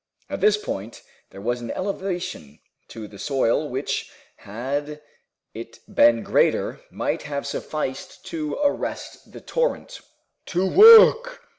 At 0.31 0.41
this 0.41 0.57
point 0.57 1.03
there 1.29 1.41
was 1.41 1.61
an 1.61 1.69
elevation 1.69 2.57
of 2.95 3.11
the 3.11 3.19
soil 3.19 3.69
which, 3.69 4.09
had 4.37 4.99
it 5.53 5.77
been 5.87 6.23
greater, 6.23 6.81
might 6.89 7.21
have 7.21 7.45
sufficed 7.45 8.25
to 8.25 8.57
arrest 8.63 9.31
the 9.31 9.41
torrent. 9.41 10.01
"To 10.47 10.67
work!" 10.67 11.41